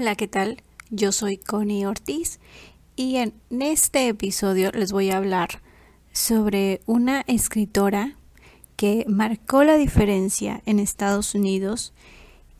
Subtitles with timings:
[0.00, 0.62] Hola, ¿qué tal?
[0.90, 2.38] Yo soy Connie Ortiz
[2.94, 5.60] y en este episodio les voy a hablar
[6.12, 8.16] sobre una escritora
[8.76, 11.94] que marcó la diferencia en Estados Unidos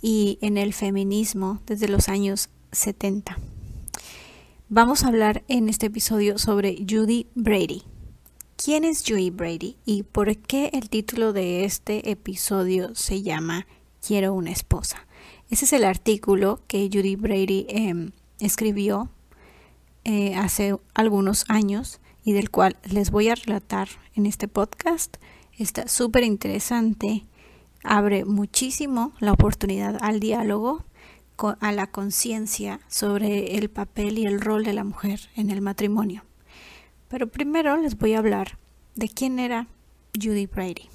[0.02, 3.38] y en el feminismo desde los años 70.
[4.68, 7.84] Vamos a hablar en este episodio sobre Judy Brady.
[8.56, 13.68] ¿Quién es Judy Brady y por qué el título de este episodio se llama
[14.04, 15.07] Quiero una esposa?
[15.50, 19.08] Ese es el artículo que Judy Brady em, escribió
[20.04, 25.16] eh, hace algunos años y del cual les voy a relatar en este podcast.
[25.56, 27.24] Está súper interesante,
[27.82, 30.84] abre muchísimo la oportunidad al diálogo,
[31.60, 36.24] a la conciencia sobre el papel y el rol de la mujer en el matrimonio.
[37.08, 38.58] Pero primero les voy a hablar
[38.96, 39.68] de quién era
[40.20, 40.88] Judy Brady.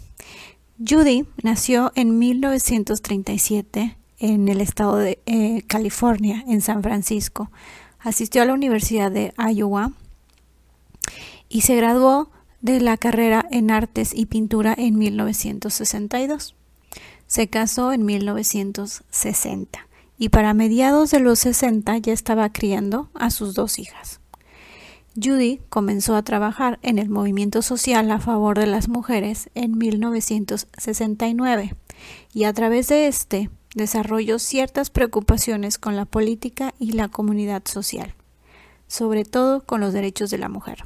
[0.77, 7.51] Judy nació en 1937 en el estado de eh, California, en San Francisco.
[7.99, 9.91] Asistió a la Universidad de Iowa
[11.49, 12.31] y se graduó
[12.61, 16.55] de la carrera en artes y pintura en 1962.
[17.27, 23.53] Se casó en 1960 y para mediados de los 60 ya estaba criando a sus
[23.53, 24.21] dos hijas.
[25.21, 31.75] Judy comenzó a trabajar en el movimiento social a favor de las mujeres en 1969
[32.33, 38.15] y a través de este desarrolló ciertas preocupaciones con la política y la comunidad social,
[38.87, 40.85] sobre todo con los derechos de la mujer.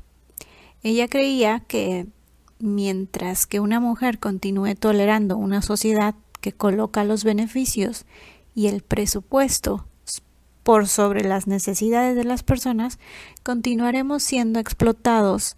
[0.83, 2.08] Ella creía que
[2.59, 8.05] mientras que una mujer continúe tolerando una sociedad que coloca los beneficios
[8.55, 9.85] y el presupuesto
[10.63, 12.99] por sobre las necesidades de las personas,
[13.43, 15.55] continuaremos siendo explotados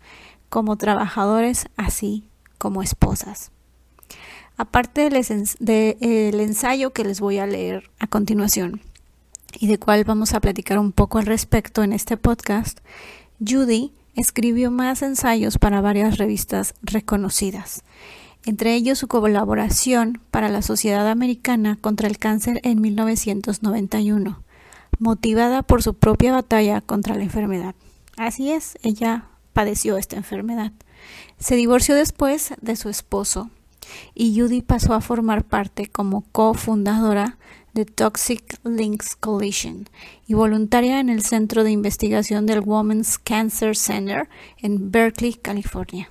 [0.49, 2.25] como trabajadores así
[2.57, 3.51] como esposas.
[4.59, 8.81] Aparte del ensayo que les voy a leer a continuación
[9.57, 12.79] y de cual vamos a platicar un poco al respecto en este podcast,
[13.39, 17.83] Judy escribió más ensayos para varias revistas reconocidas,
[18.45, 24.43] entre ellos su colaboración para la Sociedad Americana contra el Cáncer en 1991,
[24.99, 27.75] motivada por su propia batalla contra la enfermedad.
[28.17, 30.73] Así es, ella padeció esta enfermedad.
[31.37, 33.49] Se divorció después de su esposo,
[34.13, 37.37] y Judy pasó a formar parte como cofundadora
[37.73, 39.87] de Toxic Links Coalition
[40.27, 44.27] y voluntaria en el Centro de Investigación del Women's Cancer Center
[44.57, 46.09] en Berkeley, California.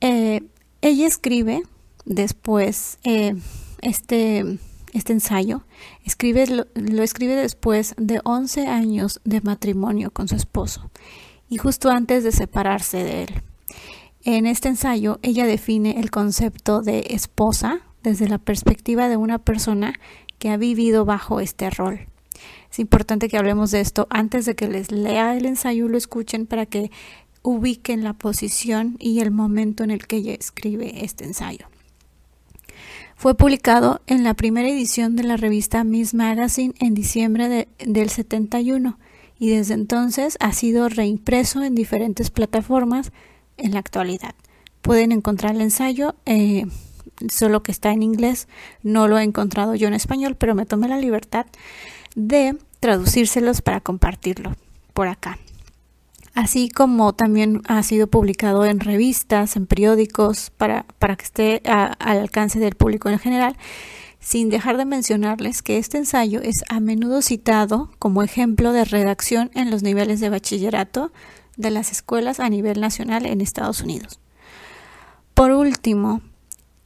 [0.00, 0.42] Eh,
[0.82, 1.62] ella escribe
[2.04, 3.34] después eh,
[3.82, 4.58] este,
[4.92, 5.64] este ensayo,
[6.04, 10.90] escribe, lo, escribe después de 11 años de matrimonio con su esposo
[11.48, 13.42] y justo antes de separarse de él.
[14.26, 19.94] En este ensayo ella define el concepto de esposa desde la perspectiva de una persona
[20.40, 22.08] que ha vivido bajo este rol.
[22.68, 26.46] Es importante que hablemos de esto antes de que les lea el ensayo lo escuchen
[26.46, 26.90] para que
[27.42, 31.68] ubiquen la posición y el momento en el que ella escribe este ensayo.
[33.14, 38.98] Fue publicado en la primera edición de la revista Miss Magazine en diciembre del 71
[39.38, 43.12] y desde entonces ha sido reimpreso en diferentes plataformas
[43.56, 44.34] en la actualidad.
[44.82, 46.66] Pueden encontrar el ensayo, eh,
[47.28, 48.48] solo que está en inglés,
[48.82, 51.46] no lo he encontrado yo en español, pero me tomé la libertad
[52.14, 54.54] de traducírselos para compartirlo
[54.92, 55.38] por acá.
[56.34, 62.18] Así como también ha sido publicado en revistas, en periódicos, para, para que esté al
[62.18, 63.56] alcance del público en general,
[64.20, 69.50] sin dejar de mencionarles que este ensayo es a menudo citado como ejemplo de redacción
[69.54, 71.10] en los niveles de bachillerato,
[71.56, 74.20] de las escuelas a nivel nacional en Estados Unidos.
[75.34, 76.22] Por último,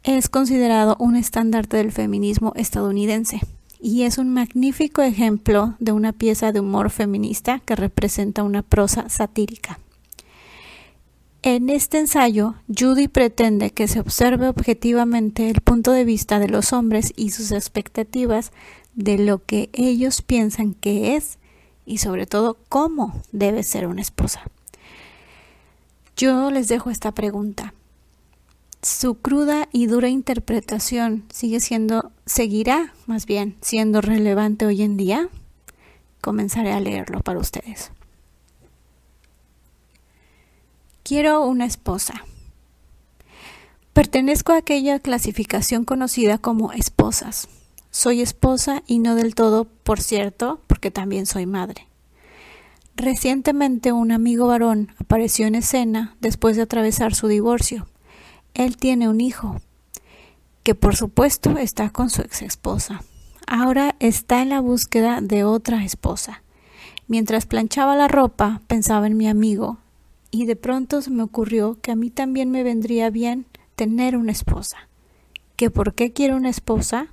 [0.02, 3.40] es considerado un estandarte del feminismo estadounidense
[3.80, 9.08] y es un magnífico ejemplo de una pieza de humor feminista que representa una prosa
[9.08, 9.78] satírica.
[11.42, 16.74] En este ensayo, Judy pretende que se observe objetivamente el punto de vista de los
[16.74, 18.52] hombres y sus expectativas
[18.94, 21.38] de lo que ellos piensan que es
[21.86, 24.42] y sobre todo cómo debe ser una esposa.
[26.20, 27.72] Yo les dejo esta pregunta.
[28.82, 35.30] ¿Su cruda y dura interpretación sigue siendo, seguirá más bien siendo relevante hoy en día?
[36.20, 37.90] Comenzaré a leerlo para ustedes.
[41.04, 42.26] Quiero una esposa.
[43.94, 47.48] Pertenezco a aquella clasificación conocida como esposas.
[47.90, 51.89] Soy esposa y no del todo, por cierto, porque también soy madre.
[53.00, 57.86] Recientemente un amigo varón apareció en escena después de atravesar su divorcio.
[58.52, 59.56] Él tiene un hijo,
[60.64, 63.02] que por supuesto está con su ex esposa.
[63.46, 66.42] ahora está en la búsqueda de otra esposa.
[67.08, 69.78] Mientras planchaba la ropa, pensaba en mi amigo,
[70.30, 73.46] y de pronto se me ocurrió que a mí también me vendría bien
[73.76, 74.90] tener una esposa.
[75.56, 77.06] ¿Que por qué quiero una esposa?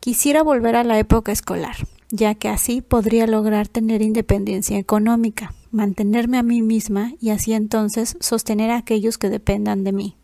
[0.00, 1.76] Quisiera volver a la época escolar,
[2.14, 8.16] ya que así podría lograr tener independencia económica, mantenerme a mí misma y así entonces
[8.20, 10.16] sostener a aquellos que dependan de mí.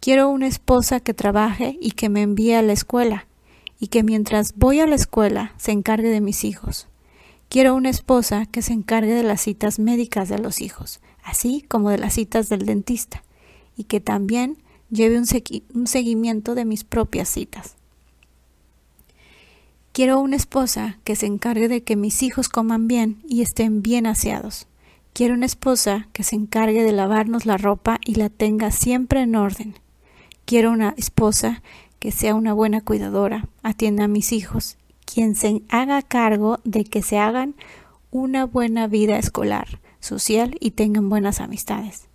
[0.00, 3.26] Quiero una esposa que trabaje y que me envíe a la escuela,
[3.80, 6.86] y que mientras voy a la escuela se encargue de mis hijos.
[7.48, 11.88] Quiero una esposa que se encargue de las citas médicas de los hijos, así como
[11.88, 13.24] de las citas del dentista,
[13.74, 14.58] y que también
[14.90, 17.77] lleve un, seguimiento de mis propias citas.
[19.98, 24.06] Quiero una esposa que se encargue de que mis hijos coman bien y estén bien
[24.06, 24.68] aseados.
[25.12, 29.34] Quiero una esposa que se encargue de lavarnos la ropa y la tenga siempre en
[29.34, 29.74] orden.
[30.44, 31.64] Quiero una esposa
[31.98, 37.02] que sea una buena cuidadora, atienda a mis hijos, quien se haga cargo de que
[37.02, 37.56] se hagan
[38.12, 42.06] una buena vida escolar, social y tengan buenas amistades,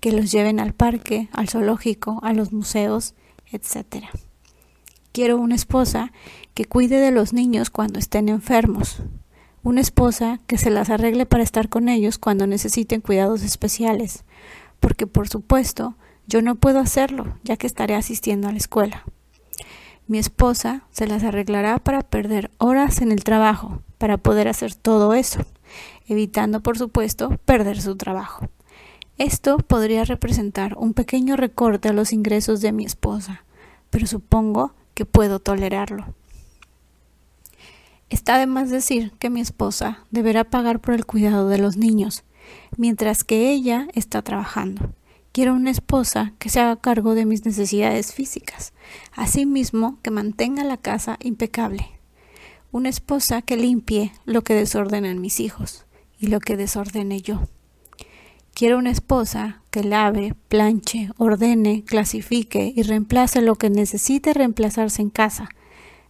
[0.00, 3.14] que los lleven al parque, al zoológico, a los museos,
[3.52, 4.06] etc.
[5.16, 6.12] Quiero una esposa
[6.52, 8.98] que cuide de los niños cuando estén enfermos,
[9.62, 14.24] una esposa que se las arregle para estar con ellos cuando necesiten cuidados especiales,
[14.78, 15.94] porque por supuesto
[16.26, 19.06] yo no puedo hacerlo, ya que estaré asistiendo a la escuela.
[20.06, 25.14] Mi esposa se las arreglará para perder horas en el trabajo, para poder hacer todo
[25.14, 25.46] eso,
[26.06, 28.50] evitando por supuesto perder su trabajo.
[29.16, 33.46] Esto podría representar un pequeño recorte a los ingresos de mi esposa,
[33.88, 36.06] pero supongo que puedo tolerarlo.
[38.08, 42.24] Está de más decir que mi esposa deberá pagar por el cuidado de los niños,
[42.78, 44.94] mientras que ella está trabajando.
[45.32, 48.72] Quiero una esposa que se haga cargo de mis necesidades físicas,
[49.12, 51.90] asimismo que mantenga la casa impecable.
[52.72, 55.84] Una esposa que limpie lo que desordenan mis hijos
[56.18, 57.42] y lo que desordene yo.
[58.56, 65.10] Quiero una esposa que lave, planche, ordene, clasifique y reemplace lo que necesite reemplazarse en
[65.10, 65.50] casa,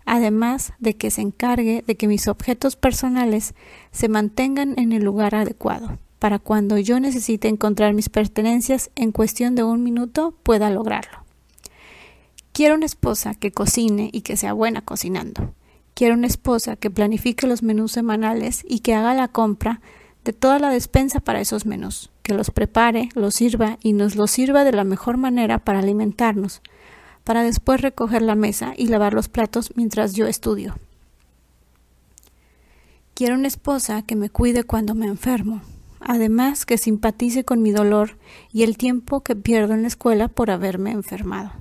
[0.05, 3.57] además de que se encargue de que mis objetos personales
[3.91, 9.57] se mantengan en el lugar adecuado para cuando yo necesite encontrar mis pertenencias en cuestión
[9.57, 11.25] de un minuto pueda lograrlo.
[12.53, 15.53] Quiero una esposa que cocine y que sea buena cocinando.
[15.95, 19.81] Quiero una esposa que planifique los menús semanales y que haga la compra
[20.27, 24.33] de toda la despensa para esos menús, que los prepare, los sirva y nos los
[24.33, 26.63] sirva de la mejor manera para alimentarnos,
[27.23, 30.79] para después recoger la mesa y lavar los platos mientras yo estudio.
[33.15, 35.63] Quiero una esposa que me cuide cuando me enfermo,
[36.01, 38.19] además que simpatice con mi dolor
[38.53, 41.53] y el tiempo que pierdo en la escuela por haberme enfermado.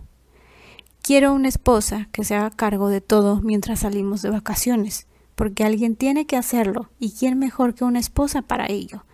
[1.03, 5.95] Quiero una esposa que se haga cargo de todo mientras salimos de vacaciones, porque alguien
[5.95, 9.05] tiene que hacerlo y quién mejor que una esposa para ello,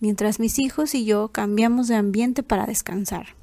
[0.00, 3.34] mientras mis hijos y yo cambiamos de ambiente para descansar.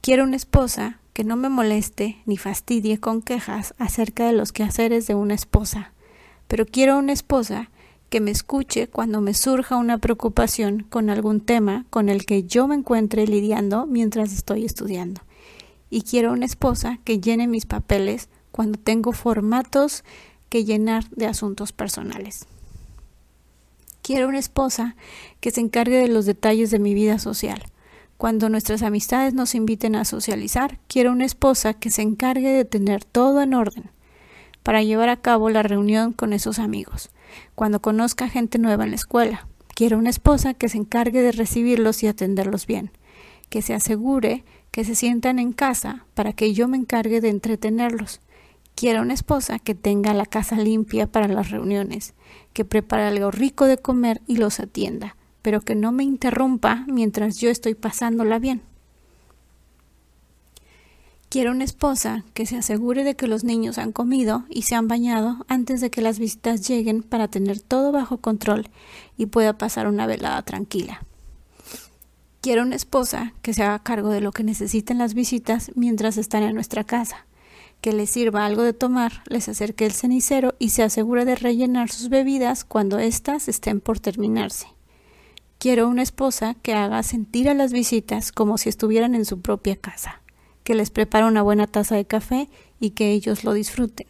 [0.00, 5.06] Quiero una esposa que no me moleste ni fastidie con quejas acerca de los quehaceres
[5.06, 5.92] de una esposa,
[6.48, 7.70] pero quiero una esposa
[8.08, 12.68] que me escuche cuando me surja una preocupación con algún tema con el que yo
[12.68, 15.22] me encuentre lidiando mientras estoy estudiando.
[15.88, 20.04] Y quiero una esposa que llene mis papeles cuando tengo formatos
[20.52, 22.44] que llenar de asuntos personales.
[24.02, 24.96] Quiero una esposa
[25.40, 27.62] que se encargue de los detalles de mi vida social.
[28.18, 33.02] Cuando nuestras amistades nos inviten a socializar, quiero una esposa que se encargue de tener
[33.02, 33.92] todo en orden
[34.62, 37.08] para llevar a cabo la reunión con esos amigos
[37.54, 39.48] cuando conozca gente nueva en la escuela.
[39.74, 42.90] Quiero una esposa que se encargue de recibirlos y atenderlos bien,
[43.48, 48.20] que se asegure que se sientan en casa para que yo me encargue de entretenerlos.
[48.74, 52.14] Quiero una esposa que tenga la casa limpia para las reuniones,
[52.52, 57.38] que prepare algo rico de comer y los atienda, pero que no me interrumpa mientras
[57.38, 58.62] yo estoy pasándola bien.
[61.32, 64.86] Quiero una esposa que se asegure de que los niños han comido y se han
[64.86, 68.68] bañado antes de que las visitas lleguen para tener todo bajo control
[69.16, 71.06] y pueda pasar una velada tranquila.
[72.42, 76.42] Quiero una esposa que se haga cargo de lo que necesiten las visitas mientras están
[76.42, 77.24] en nuestra casa,
[77.82, 81.90] que les sirva algo de tomar, les acerque el cenicero y se asegure de rellenar
[81.90, 84.68] sus bebidas cuando éstas estén por terminarse.
[85.58, 89.76] Quiero una esposa que haga sentir a las visitas como si estuvieran en su propia
[89.76, 90.22] casa
[90.62, 92.48] que les prepare una buena taza de café
[92.80, 94.06] y que ellos lo disfruten.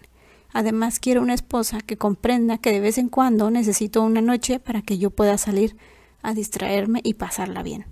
[0.52, 4.82] Además quiero una esposa que comprenda que de vez en cuando necesito una noche para
[4.82, 5.76] que yo pueda salir
[6.22, 7.86] a distraerme y pasarla bien.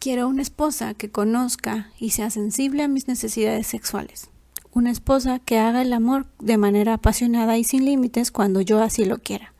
[0.00, 4.30] Quiero una esposa que conozca y sea sensible a mis necesidades sexuales.
[4.72, 9.04] Una esposa que haga el amor de manera apasionada y sin límites cuando yo así
[9.04, 9.54] lo quiera.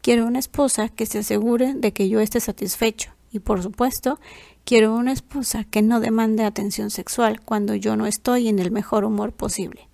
[0.00, 3.10] Quiero una esposa que se asegure de que yo esté satisfecho.
[3.32, 4.20] Y por supuesto,
[4.64, 9.04] quiero una esposa que no demande atención sexual cuando yo no estoy en el mejor
[9.04, 9.88] humor posible.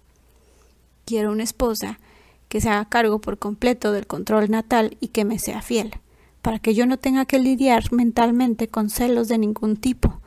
[1.06, 2.00] Quiero una esposa
[2.50, 5.94] que se haga cargo por completo del control natal y que me sea fiel
[6.46, 10.20] para que yo no tenga que lidiar mentalmente con celos de ningún tipo,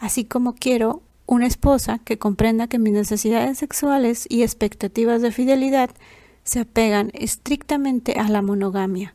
[0.00, 5.88] así como quiero una esposa que comprenda que mis necesidades sexuales y expectativas de fidelidad
[6.44, 9.14] se apegan estrictamente a la monogamia,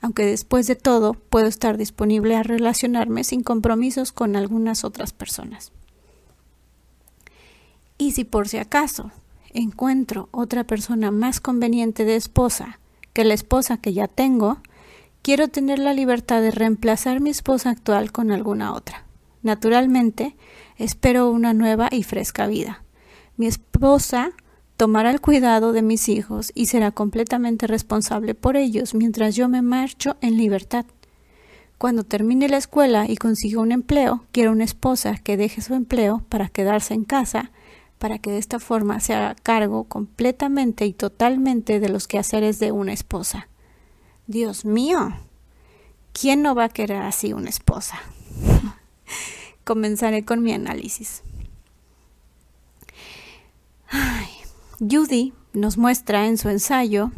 [0.00, 5.70] aunque después de todo puedo estar disponible a relacionarme sin compromisos con algunas otras personas.
[7.96, 9.12] Y si por si acaso
[9.54, 12.80] encuentro otra persona más conveniente de esposa
[13.12, 14.58] que la esposa que ya tengo,
[15.22, 19.04] Quiero tener la libertad de reemplazar mi esposa actual con alguna otra.
[19.42, 20.34] Naturalmente,
[20.78, 22.82] espero una nueva y fresca vida.
[23.36, 24.32] Mi esposa
[24.76, 29.62] tomará el cuidado de mis hijos y será completamente responsable por ellos mientras yo me
[29.62, 30.86] marcho en libertad.
[31.78, 36.24] Cuando termine la escuela y consiga un empleo, quiero una esposa que deje su empleo
[36.30, 37.52] para quedarse en casa,
[38.00, 42.72] para que de esta forma se haga cargo completamente y totalmente de los quehaceres de
[42.72, 43.46] una esposa.
[44.26, 45.12] Dios mío,
[46.12, 48.00] ¿quién no va a querer así una esposa?
[49.64, 51.22] Comenzaré con mi análisis.
[54.78, 57.12] Judy nos muestra en su ensayo,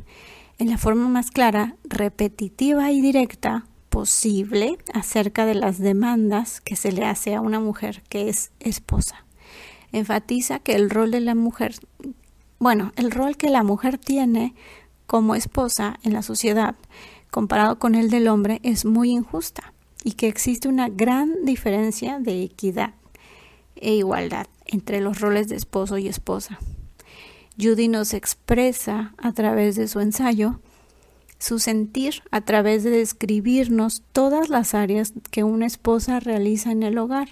[0.59, 6.91] en la forma más clara, repetitiva y directa posible acerca de las demandas que se
[6.91, 9.25] le hace a una mujer que es esposa.
[9.93, 11.77] Enfatiza que el rol de la mujer,
[12.59, 14.55] bueno, el rol que la mujer tiene
[15.07, 16.75] como esposa en la sociedad
[17.31, 19.73] comparado con el del hombre es muy injusta
[20.05, 22.95] y que existe una gran diferencia de equidad
[23.77, 26.59] e igualdad entre los roles de esposo y esposa.
[27.61, 30.61] Judy nos expresa a través de su ensayo
[31.39, 36.97] su sentir a través de describirnos todas las áreas que una esposa realiza en el
[36.97, 37.31] hogar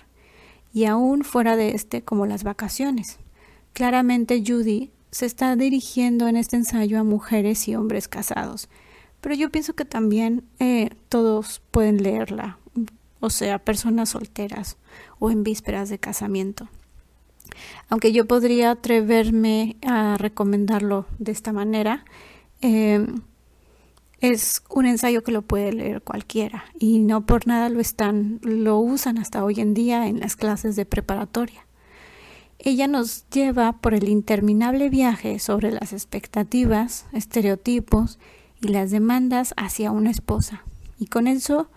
[0.74, 3.18] y aún fuera de este como las vacaciones.
[3.72, 8.68] Claramente Judy se está dirigiendo en este ensayo a mujeres y hombres casados,
[9.20, 12.58] pero yo pienso que también eh, todos pueden leerla,
[13.20, 14.78] o sea, personas solteras
[15.20, 16.68] o en vísperas de casamiento.
[17.88, 22.04] Aunque yo podría atreverme a recomendarlo de esta manera,
[22.62, 23.20] em,
[24.20, 28.78] es un ensayo que lo puede leer cualquiera y no por nada lo están, lo
[28.78, 31.66] usan hasta hoy en día en las clases de preparatoria.
[32.64, 38.20] Ella nos lleva por el interminable viaje sobre las expectativas, estereotipos
[38.60, 40.62] y las demandas hacia una esposa.
[40.96, 41.68] Y con eso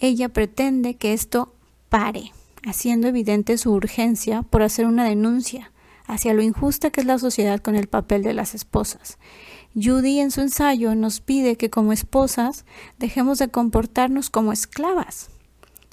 [0.00, 1.54] ella pretende que esto
[1.88, 2.32] pare,
[2.66, 5.70] haciendo evidente su urgencia por hacer una denuncia
[6.08, 9.18] hacia lo injusta que es la sociedad con el papel de las esposas.
[9.76, 12.64] Judy en su ensayo nos pide que como esposas
[12.98, 15.28] dejemos de comportarnos como esclavas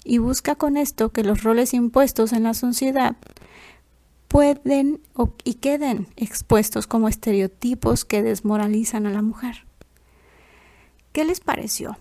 [0.03, 3.15] y busca con esto que los roles impuestos en la sociedad
[4.33, 4.99] pueden
[5.43, 9.67] y queden expuestos como estereotipos que desmoralizan a la mujer.
[11.11, 11.99] ¿Qué les pareció?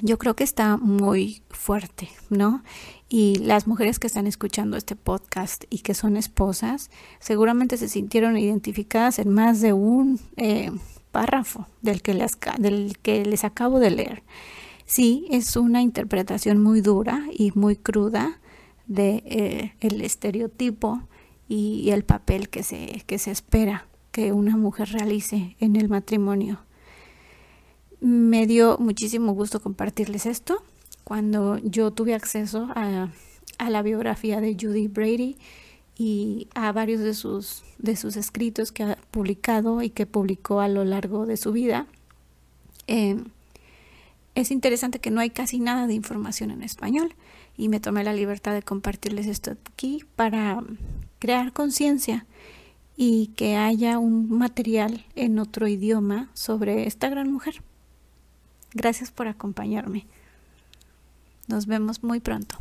[0.00, 2.64] Yo creo que está muy fuerte, ¿no?
[3.10, 8.38] Y las mujeres que están escuchando este podcast y que son esposas, seguramente se sintieron
[8.38, 10.70] identificadas en más de un eh,
[11.12, 14.22] párrafo del que, les, del que les acabo de leer.
[14.86, 18.39] Sí, es una interpretación muy dura y muy cruda
[18.90, 21.00] de eh, el estereotipo
[21.48, 26.58] y, el papel que se, que se espera que una mujer realice en el matrimonio.
[28.00, 30.64] Me dio muchísimo gusto compartirles esto.
[31.04, 33.10] Cuando yo tuve acceso a,
[33.68, 35.36] la biografía de Judy Brady
[35.96, 40.68] y a varios de sus, de sus escritos que ha publicado y que publicó a
[40.68, 41.86] lo largo de su vida,
[42.88, 43.22] eh,
[44.34, 47.14] es interesante que no hay casi nada de información en español
[47.60, 50.62] y me tomé la libertad de compartirles esto aquí para
[51.18, 52.24] crear conciencia
[52.96, 57.62] y que haya un material en otro idioma sobre esta gran mujer.
[58.72, 60.06] Gracias por acompañarme.
[61.48, 62.56] Nos vemos muy pronto.